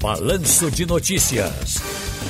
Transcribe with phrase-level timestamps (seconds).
[0.00, 1.74] Balanço de Notícias.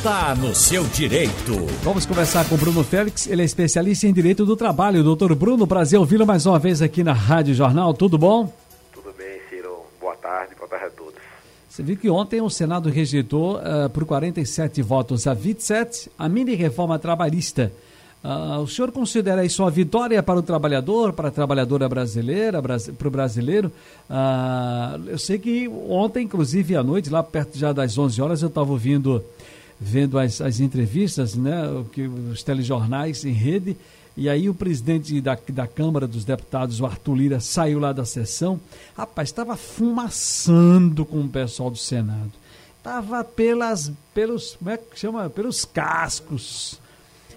[0.02, 1.52] Tá no seu direito.
[1.82, 5.04] Vamos conversar com o Bruno Félix, ele é especialista em direito do trabalho.
[5.04, 7.92] Doutor Bruno, prazer ouvi-lo mais uma vez aqui na Rádio Jornal.
[7.92, 8.50] Tudo bom?
[8.90, 9.82] Tudo bem, Ciro.
[10.00, 11.20] Boa tarde, boa tarde a todos.
[11.68, 16.54] Você viu que ontem o Senado rejeitou uh, por 47 votos a 27 a mini
[16.54, 17.70] reforma trabalhista.
[18.28, 23.08] Uh, o senhor considera isso uma vitória para o trabalhador, para a trabalhadora brasileira, para
[23.08, 23.72] o brasileiro?
[24.10, 28.48] Uh, eu sei que ontem, inclusive à noite, lá perto já das 11 horas, eu
[28.48, 29.24] estava ouvindo,
[29.80, 33.74] vendo as, as entrevistas, né, que, os telejornais em rede,
[34.14, 38.04] e aí o presidente da, da Câmara dos Deputados, o Arthur Lira, saiu lá da
[38.04, 38.60] sessão.
[38.94, 42.32] Rapaz, estava fumaçando com o pessoal do Senado.
[42.76, 45.30] Estava pelas, pelos, como é que chama?
[45.30, 46.78] Pelos cascos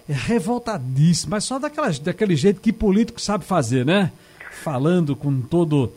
[0.08, 4.12] revoltadíssimo, mas só daquela, daquele jeito que político sabe fazer, né?
[4.62, 5.92] Falando com todo.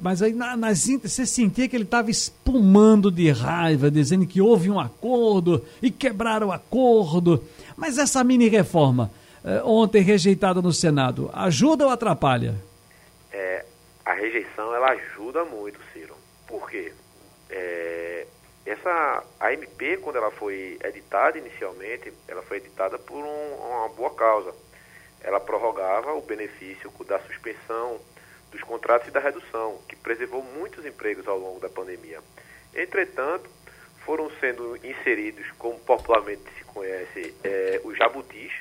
[0.00, 4.68] Mas aí na, nas, você sentia que ele estava espumando de raiva, dizendo que houve
[4.70, 7.42] um acordo e quebraram o acordo.
[7.76, 9.10] Mas essa mini reforma,
[9.44, 12.56] eh, ontem rejeitada no Senado, ajuda ou atrapalha?
[13.32, 13.64] É,
[14.04, 16.16] a rejeição ela ajuda muito, Ciro.
[16.48, 16.92] Por quê?
[17.48, 18.26] É,
[18.66, 24.12] essa a MP quando ela foi editada inicialmente, ela foi editada por um, uma boa
[24.14, 24.52] causa.
[25.22, 28.00] Ela prorrogava o benefício da suspensão
[28.50, 32.20] dos contratos e da redução, que preservou muitos empregos ao longo da pandemia.
[32.74, 33.48] Entretanto,
[34.04, 38.52] foram sendo inseridos, como popularmente se conhece, é, os jabutis,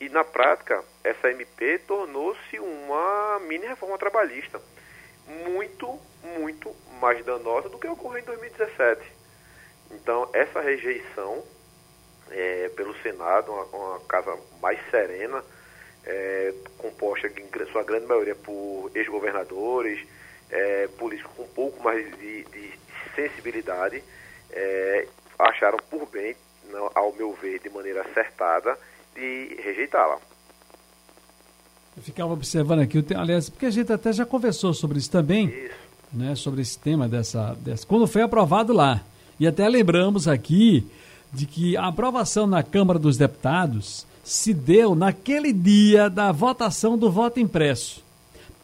[0.00, 4.60] e na prática essa MP tornou-se uma mini reforma trabalhista,
[5.26, 9.17] muito, muito mais danosa do que ocorreu em 2017.
[9.90, 11.42] Então, essa rejeição
[12.30, 15.42] é, pelo Senado, uma, uma, casa mais serena,
[16.04, 20.06] é, composta em sua grande maioria por ex-governadores,
[20.50, 22.72] é, políticos com um pouco mais de, de
[23.14, 24.02] sensibilidade,
[24.50, 25.06] é,
[25.38, 26.36] acharam por bem,
[26.70, 28.78] não, ao meu ver, de maneira acertada,
[29.14, 30.18] de rejeitá-la.
[31.96, 35.88] Eu ficava observando aqui, aliás, porque a gente até já conversou sobre isso também, isso.
[36.12, 37.86] Né, sobre esse tema dessa, dessa.
[37.86, 39.02] Quando foi aprovado lá.
[39.38, 40.84] E até lembramos aqui
[41.32, 47.10] de que a aprovação na Câmara dos Deputados se deu naquele dia da votação do
[47.10, 48.02] voto impresso.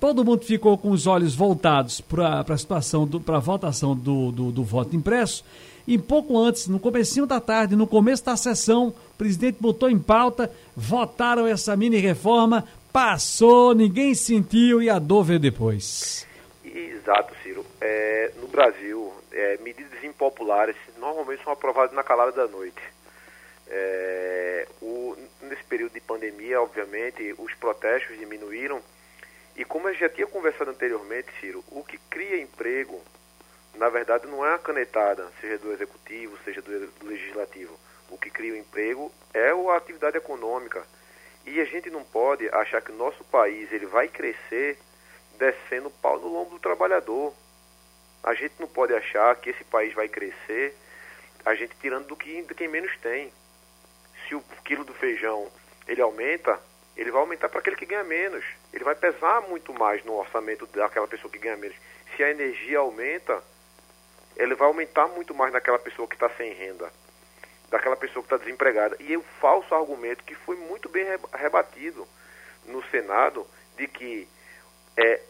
[0.01, 4.53] Todo mundo ficou com os olhos voltados para a situação, para a votação do, do,
[4.53, 5.43] do, voto impresso.
[5.87, 9.99] E pouco antes, no comecinho da tarde, no começo da sessão, o presidente botou em
[9.99, 16.27] pauta, votaram essa mini reforma, passou, ninguém sentiu e a dor veio depois.
[16.75, 17.65] Exato, Ciro.
[17.81, 22.83] É, no Brasil, é, medidas impopulares normalmente são aprovadas na calada da noite.
[23.69, 28.83] É, o, nesse período de pandemia, obviamente, os protestos diminuíram.
[29.55, 33.01] E como eu já tinha conversado anteriormente, Ciro, o que cria emprego,
[33.77, 37.79] na verdade, não é a canetada, seja do executivo, seja do, do legislativo.
[38.11, 40.84] O que cria o emprego é a atividade econômica.
[41.47, 44.77] E a gente não pode achar que o nosso país ele vai crescer
[45.39, 47.33] descendo o pau no lombo do trabalhador.
[48.22, 50.75] A gente não pode achar que esse país vai crescer
[51.45, 53.31] a gente tirando do que de quem menos tem.
[54.27, 55.50] Se o quilo do feijão
[55.87, 56.59] ele aumenta,
[56.97, 58.45] ele vai aumentar para aquele que ganha menos.
[58.72, 61.77] Ele vai pesar muito mais no orçamento daquela pessoa que ganha menos.
[62.16, 63.43] Se a energia aumenta,
[64.37, 66.91] ele vai aumentar muito mais naquela pessoa que está sem renda,
[67.69, 68.97] daquela pessoa que está desempregada.
[69.01, 72.06] E o falso argumento que foi muito bem rebatido
[72.66, 73.47] no Senado
[73.77, 74.27] de que
[74.97, 75.21] é,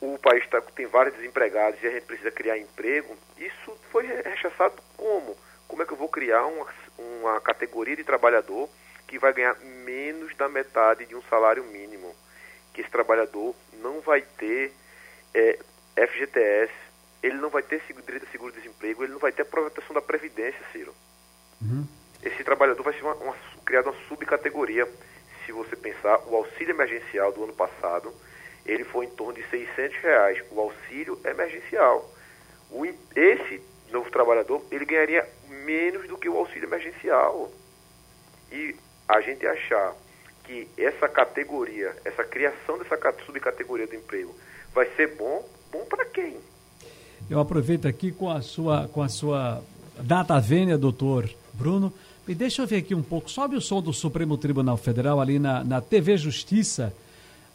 [0.00, 4.74] o país tá, tem vários desempregados e a gente precisa criar emprego, isso foi rechaçado
[4.96, 5.36] como?
[5.66, 6.66] Como é que eu vou criar uma,
[6.98, 8.68] uma categoria de trabalhador
[9.06, 12.14] que vai ganhar menos da metade de um salário mínimo?
[12.72, 14.72] Que esse trabalhador não vai ter
[15.34, 15.58] é,
[15.96, 16.72] FGTS,
[17.22, 20.60] ele não vai ter direito a seguro-desemprego, ele não vai ter a proteção da Previdência,
[20.72, 20.94] Ciro.
[21.60, 21.86] Uhum.
[22.22, 24.86] Esse trabalhador vai ser uma, uma, criado uma subcategoria.
[25.44, 28.12] Se você pensar, o auxílio emergencial do ano passado
[28.66, 32.10] ele foi em torno de 600 reais, o auxílio emergencial.
[32.70, 33.60] O, esse
[33.90, 37.50] novo trabalhador, ele ganharia menos do que o auxílio emergencial.
[38.50, 38.74] E
[39.08, 39.94] a gente achar
[40.44, 44.34] que essa categoria, essa criação dessa subcategoria do emprego
[44.72, 46.36] vai ser bom, bom para quem?
[47.28, 49.62] Eu aproveito aqui com a sua, com a sua
[50.00, 51.92] data vênia, doutor Bruno,
[52.28, 55.38] e deixa eu ver aqui um pouco, sobe o som do Supremo Tribunal Federal ali
[55.38, 56.92] na, na TV Justiça,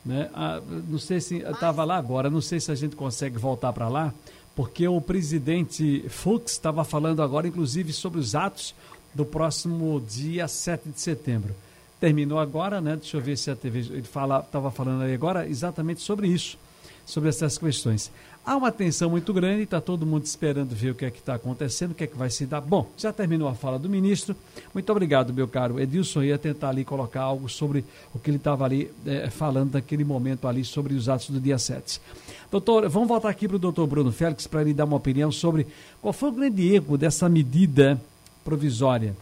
[0.05, 0.29] né?
[0.33, 3.87] Ah, não sei se estava lá agora, não sei se a gente consegue voltar para
[3.87, 4.13] lá,
[4.55, 8.75] porque o presidente Fux estava falando agora, inclusive, sobre os atos
[9.13, 11.55] do próximo dia 7 de setembro.
[11.99, 12.95] Terminou agora, né?
[12.95, 16.57] Deixa eu ver se a TV ele fala, estava falando aí agora exatamente sobre isso,
[17.05, 18.11] sobre essas questões.
[18.43, 21.35] Há uma tensão muito grande, está todo mundo esperando ver o que é que está
[21.35, 22.59] acontecendo, o que é que vai se dar.
[22.59, 24.35] Bom, já terminou a fala do ministro.
[24.73, 25.79] Muito obrigado, meu caro.
[25.79, 27.85] Edilson ia tentar ali colocar algo sobre
[28.15, 31.59] o que ele estava ali é, falando naquele momento ali sobre os atos do dia
[31.59, 32.01] 7.
[32.49, 35.67] Doutor, vamos voltar aqui para o doutor Bruno Félix para ele dar uma opinião sobre
[36.01, 38.01] qual foi o grande erro dessa medida
[38.43, 39.15] provisória.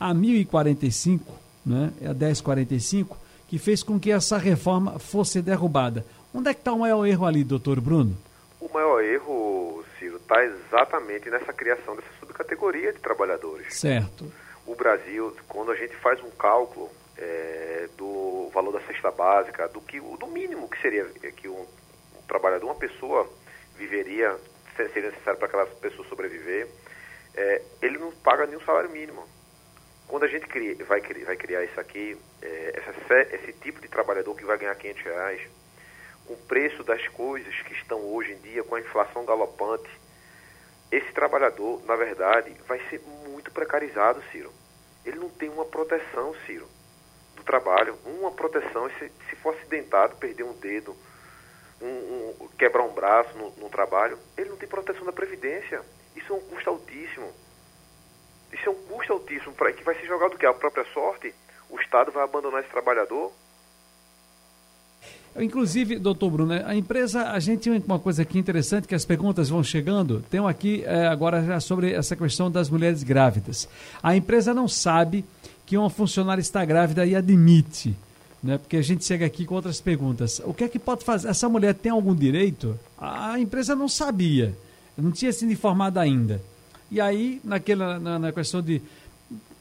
[0.00, 1.32] A 1045,
[1.64, 3.16] né, a 1045,
[3.48, 6.04] que fez com que essa reforma fosse derrubada.
[6.34, 8.16] Onde é que está o maior erro ali, doutor Bruno?
[8.74, 13.72] O maior erro, Ciro, está exatamente nessa criação dessa subcategoria de trabalhadores.
[13.78, 14.32] Certo.
[14.66, 19.80] O Brasil, quando a gente faz um cálculo é, do valor da cesta básica, do
[19.80, 21.04] que do mínimo que seria
[21.36, 23.30] que um, um trabalhador, uma pessoa
[23.76, 24.36] viveria,
[24.76, 26.66] seria necessário para aquela pessoa sobreviver,
[27.36, 29.22] é, ele não paga nenhum salário mínimo.
[30.08, 34.34] Quando a gente cria, vai, vai criar isso aqui, é, essa, esse tipo de trabalhador
[34.34, 35.40] que vai ganhar 500 reais,
[36.28, 39.90] o preço das coisas que estão hoje em dia, com a inflação galopante,
[40.90, 44.52] esse trabalhador, na verdade, vai ser muito precarizado, Ciro.
[45.04, 46.68] Ele não tem uma proteção, Ciro,
[47.36, 47.98] do trabalho.
[48.04, 50.96] Uma proteção, se, se for acidentado, perder um dedo,
[51.80, 51.86] um,
[52.44, 55.82] um, quebrar um braço no, no trabalho, ele não tem proteção da Previdência.
[56.14, 57.32] Isso é um custo altíssimo.
[58.52, 60.46] Isso é um custo altíssimo para que vai ser jogado o quê?
[60.46, 61.34] A própria sorte?
[61.68, 63.32] O Estado vai abandonar esse trabalhador?
[65.36, 69.48] Inclusive, doutor Bruno, a empresa, a gente tem uma coisa aqui interessante que as perguntas
[69.48, 70.24] vão chegando.
[70.30, 73.68] Tem um aqui é, agora já sobre essa questão das mulheres grávidas.
[74.00, 75.24] A empresa não sabe
[75.66, 77.96] que uma funcionária está grávida e admite,
[78.40, 78.58] né?
[78.58, 80.40] Porque a gente chega aqui com outras perguntas.
[80.44, 81.26] O que é que pode fazer?
[81.26, 82.78] Essa mulher tem algum direito?
[82.96, 84.54] A empresa não sabia,
[84.96, 86.40] não tinha sido informada ainda.
[86.92, 88.80] E aí, naquela, na, na questão de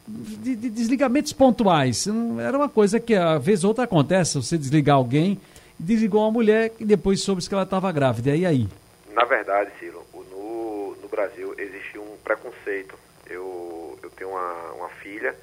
[0.06, 2.06] de, de, desligamentos pontuais.
[2.46, 5.40] Era uma coisa que, às vezes, outra acontece, você desligar alguém
[5.84, 8.36] desligou uma mulher e depois soube que ela estava grávida.
[8.36, 8.68] E aí?
[9.12, 12.98] Na verdade, Ciro, no, no Brasil existe um preconceito.
[13.30, 15.36] Eu, eu tenho uma, uma filha,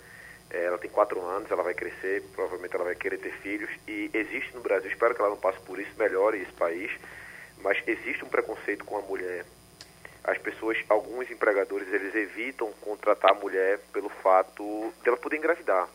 [0.50, 3.70] eh, ela tem quatro anos, ela vai crescer, provavelmente ela vai querer ter filhos.
[3.86, 6.90] E existe no Brasil, espero que ela não passe por isso, melhore esse país,
[7.62, 9.44] mas existe um preconceito com a mulher.
[10.24, 15.88] As pessoas, alguns empregadores, eles evitam contratar a mulher pelo fato dela poder engravidar.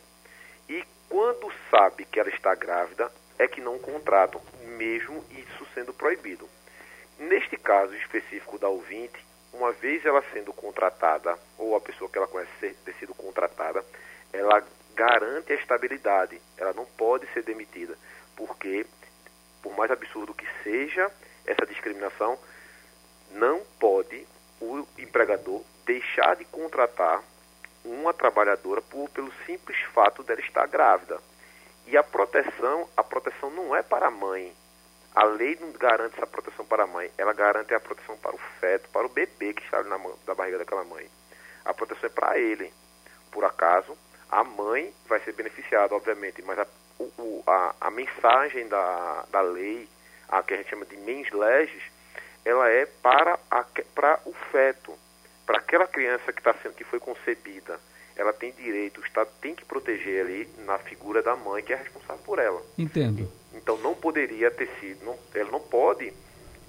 [0.67, 6.47] E quando sabe que ela está grávida, é que não contratam, mesmo isso sendo proibido.
[7.17, 12.27] Neste caso específico da ouvinte, uma vez ela sendo contratada, ou a pessoa que ela
[12.27, 13.83] conhece ter sido contratada,
[14.33, 14.63] ela
[14.95, 17.97] garante a estabilidade, ela não pode ser demitida,
[18.35, 18.85] porque,
[19.61, 21.11] por mais absurdo que seja
[21.45, 22.37] essa discriminação,
[23.31, 24.25] não pode
[24.61, 27.23] o empregador deixar de contratar
[27.83, 31.19] uma trabalhadora por, pelo simples fato dela estar grávida.
[31.87, 34.53] E a proteção, a proteção não é para a mãe.
[35.13, 38.39] A lei não garante essa proteção para a mãe, ela garante a proteção para o
[38.59, 39.97] feto, para o bebê que está na,
[40.27, 41.09] na barriga daquela mãe.
[41.63, 42.73] A proteção é para ele.
[43.31, 43.97] Por acaso,
[44.29, 46.67] a mãe vai ser beneficiada, obviamente, mas a,
[46.99, 49.87] o, a, a mensagem da, da lei,
[50.27, 51.83] a que a gente chama de mens legis,
[52.43, 54.97] ela é para, a, para o feto,
[55.45, 57.79] para aquela criança que, está sendo, que foi concebida
[58.15, 61.75] ela tem direito, o Estado tem que proteger ali na figura da mãe que é
[61.75, 62.61] responsável por ela.
[62.77, 63.29] Entendo.
[63.53, 66.13] Então não poderia ter sido, não, ela não pode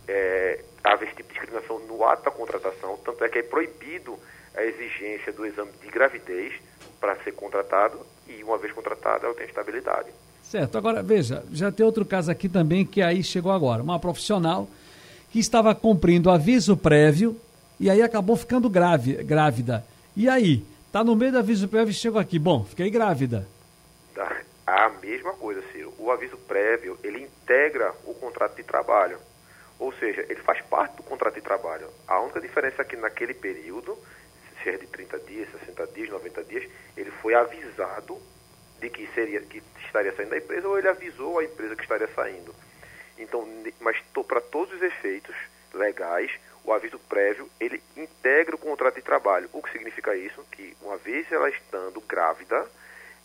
[0.08, 4.18] é, haver esse tipo de discriminação no ato da contratação, tanto é que é proibido
[4.54, 6.54] a exigência do exame de gravidez
[7.00, 10.08] para ser contratado e uma vez contratada ela tem estabilidade.
[10.42, 14.68] Certo, agora veja, já tem outro caso aqui também que aí chegou agora, uma profissional
[15.30, 17.38] que estava cumprindo aviso prévio
[17.78, 19.84] e aí acabou ficando grave, grávida.
[20.16, 20.64] E aí?
[20.96, 22.38] Tá no meio do aviso prévio e chegou aqui.
[22.38, 23.46] Bom, fiquei grávida.
[24.14, 24.40] Tá.
[24.66, 25.92] A mesma coisa, Ciro.
[25.98, 29.18] O aviso prévio, ele integra o contrato de trabalho.
[29.78, 31.86] Ou seja, ele faz parte do contrato de trabalho.
[32.08, 33.94] A única diferença é que naquele período,
[34.64, 36.64] seja de 30 dias, 60 dias, 90 dias,
[36.96, 38.16] ele foi avisado
[38.80, 42.08] de que seria que estaria saindo da empresa ou ele avisou a empresa que estaria
[42.14, 42.54] saindo.
[43.18, 43.46] Então,
[43.80, 45.36] mas para todos os efeitos
[45.74, 46.30] legais,
[46.66, 49.48] o aviso prévio, ele integra o contrato de trabalho.
[49.52, 50.44] O que significa isso?
[50.50, 52.66] Que uma vez ela estando grávida,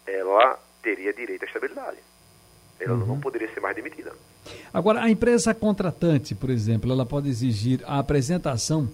[0.06, 1.98] ela teria direito à estabilidade.
[2.80, 3.06] Ela uhum.
[3.06, 4.14] não poderia ser mais demitida.
[4.74, 8.88] Agora, a empresa contratante, por exemplo, ela pode exigir a apresentação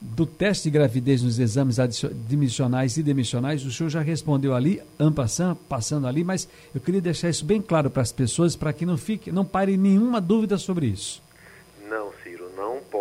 [0.00, 3.64] do teste de gravidez nos exames admissionais e demissionais.
[3.64, 7.88] O senhor já respondeu ali, ampassando, passando ali, mas eu queria deixar isso bem claro
[7.88, 11.22] para as pessoas, para que não fique, não pare nenhuma dúvida sobre isso.
[11.88, 12.12] Não,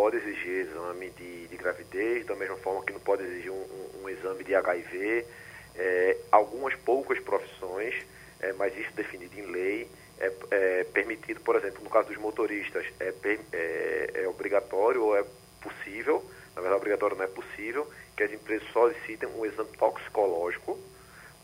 [0.04, 4.04] pode exigir exame de, de gravidez, da mesma forma que não pode exigir um, um,
[4.04, 5.26] um exame de HIV.
[5.76, 7.96] É, algumas poucas profissões,
[8.42, 12.86] é, mas isso definido em lei, é, é, permitido, por exemplo, no caso dos motoristas,
[13.00, 13.14] é,
[13.54, 15.24] é, é obrigatório ou é
[15.62, 16.22] possível,
[16.54, 20.78] na verdade obrigatório não é possível, que as empresas solicitem um exame toxicológico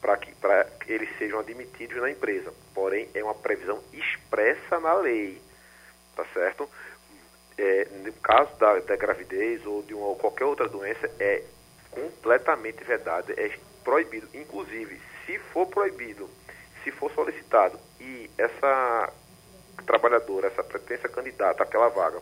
[0.01, 0.33] para que,
[0.81, 2.53] que eles sejam admitidos na empresa.
[2.73, 5.41] Porém, é uma previsão expressa na lei,
[6.13, 6.69] tá certo?
[7.61, 11.43] É, no caso da, da, gravidez ou de uma, qualquer outra doença, é
[11.91, 13.51] completamente vedado, é
[13.83, 14.29] proibido.
[14.33, 16.29] Inclusive, se for proibido,
[16.85, 19.11] se for solicitado e essa
[19.85, 22.21] trabalhadora, essa pretensa candidata àquela vaga,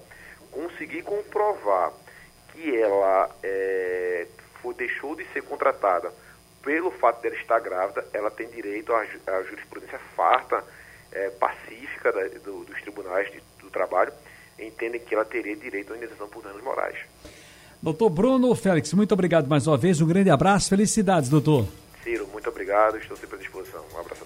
[0.50, 1.94] conseguir comprovar
[2.52, 4.26] que ela é,
[4.60, 6.12] for, deixou de ser contratada
[6.64, 10.64] pelo fato dela estar grávida, ela tem direito à, à jurisprudência farta,
[11.12, 14.12] é, pacífica da, do, dos tribunais de, do trabalho,
[14.60, 16.98] entendem que ela teria direito à indenização por danos morais.
[17.82, 21.68] Doutor Bruno Félix, muito obrigado mais uma vez, um grande abraço, felicidades, doutor.
[22.04, 23.84] Ciro, muito obrigado, estou sempre à disposição.
[23.94, 24.26] Um abraço a